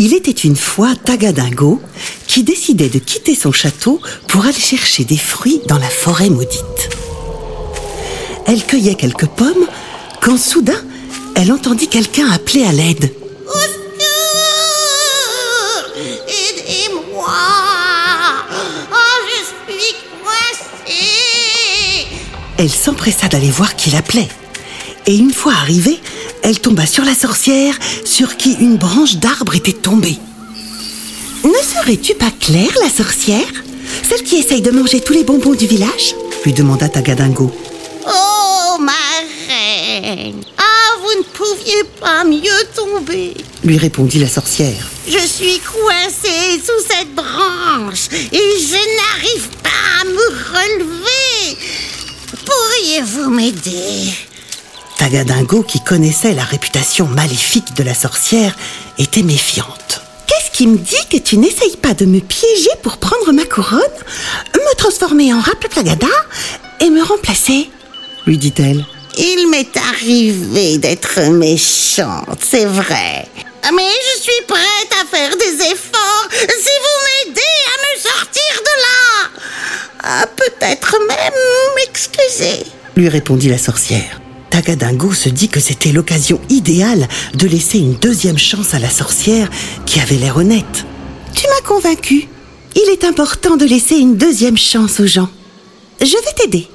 [0.00, 1.82] Il était une fois Tagadingo
[2.28, 6.88] qui décidait de quitter son château pour aller chercher des fruits dans la forêt maudite.
[8.46, 9.66] Elle cueillait quelques pommes
[10.20, 10.80] quand soudain,
[11.34, 13.12] elle entendit quelqu'un appeler à l'aide.
[13.44, 13.88] Au secours
[16.28, 17.26] Aidez-moi
[18.92, 22.06] Oh, je suis coincée
[22.56, 24.28] Elle s'empressa d'aller voir qui l'appelait.
[25.06, 25.98] Et une fois arrivée,
[26.42, 27.74] elle tomba sur la sorcière
[28.04, 30.18] sur qui une branche d'arbre était tombée.
[31.44, 33.46] Ne serais-tu pas Claire, la sorcière?
[34.08, 36.14] Celle qui essaye de manger tous les bonbons du village?
[36.44, 37.50] lui demanda Tagadingo.
[38.06, 38.92] Oh, ma
[39.48, 43.34] reine Ah, vous ne pouviez pas mieux tomber
[43.64, 44.88] lui répondit la sorcière.
[45.06, 51.58] Je suis coincée sous cette branche et je n'arrive pas à me relever.
[52.46, 54.12] Pourriez-vous m'aider?
[54.98, 58.54] Tagadingo, qui connaissait la réputation maléfique de la sorcière,
[58.98, 60.02] était méfiante.
[60.26, 63.80] Qu'est-ce qui me dit que tu n'essayes pas de me piéger pour prendre ma couronne,
[64.54, 66.06] me transformer en Raplaplagada
[66.80, 67.70] et me remplacer
[68.28, 68.84] lui dit-elle.
[69.16, 73.26] Il m'est arrivé d'être méchante, c'est vrai.
[73.74, 78.74] Mais je suis prête à faire des efforts si vous m'aidez à me sortir de
[78.82, 80.20] là.
[80.20, 81.32] À peut-être même
[81.76, 82.66] m'excuser.
[82.96, 84.20] lui répondit la sorcière.
[84.50, 89.48] Tagadingo se dit que c'était l'occasion idéale de laisser une deuxième chance à la sorcière
[89.86, 90.86] qui avait l'air honnête.
[91.34, 92.28] Tu m'as convaincu.
[92.74, 95.28] Il est important de laisser une deuxième chance aux gens.
[96.00, 96.68] Je vais t'aider.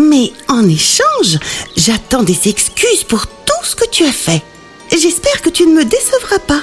[0.00, 1.38] Mais en échange,
[1.76, 4.42] j'attends des excuses pour tout ce que tu as fait.
[4.90, 6.62] J'espère que tu ne me décevras pas.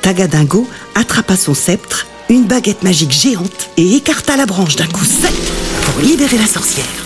[0.00, 5.32] Tagadingo attrapa son sceptre, une baguette magique géante et écarta la branche d'un coup sec
[5.84, 7.01] pour libérer la sorcière.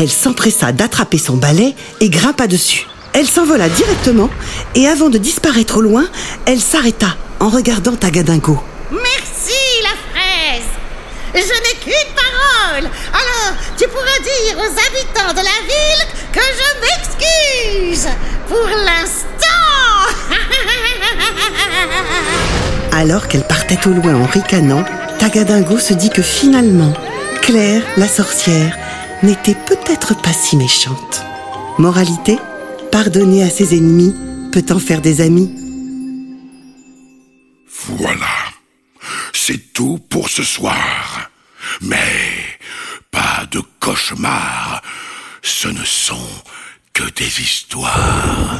[0.00, 2.86] Elle s'empressa d'attraper son balai et grimpa dessus.
[3.12, 4.30] Elle s'envola directement
[4.74, 6.06] et avant de disparaître au loin,
[6.46, 8.58] elle s'arrêta en regardant Tagadingo.
[8.90, 10.64] Merci, la fraise.
[11.34, 12.90] Je n'ai qu'une parole.
[13.12, 18.08] Alors, tu pourras dire aux habitants de la ville que je m'excuse.
[18.48, 19.26] Pour l'instant.
[22.92, 24.82] Alors qu'elle partait au loin en ricanant,
[25.18, 26.94] Tagadingo se dit que finalement,
[27.42, 28.74] Claire, la sorcière,
[29.22, 31.24] n'était peut-être pas si méchante.
[31.78, 32.38] Moralité
[32.90, 34.14] Pardonner à ses ennemis
[34.52, 35.54] peut en faire des amis.
[37.86, 38.26] Voilà.
[39.32, 41.30] C'est tout pour ce soir.
[41.80, 42.58] Mais
[43.12, 44.82] pas de cauchemars.
[45.42, 46.28] Ce ne sont
[46.92, 48.58] que des histoires.